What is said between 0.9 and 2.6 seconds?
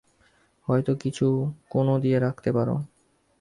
কিছু কোন দিয়ে রাখতে